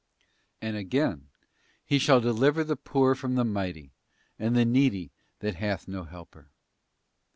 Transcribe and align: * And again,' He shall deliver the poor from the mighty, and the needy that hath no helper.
* 0.33 0.61
And 0.63 0.75
again,' 0.75 1.27
He 1.85 1.99
shall 1.99 2.19
deliver 2.19 2.63
the 2.63 2.75
poor 2.75 3.13
from 3.13 3.35
the 3.35 3.45
mighty, 3.45 3.93
and 4.39 4.55
the 4.55 4.65
needy 4.65 5.11
that 5.41 5.57
hath 5.57 5.87
no 5.87 6.05
helper. 6.05 6.49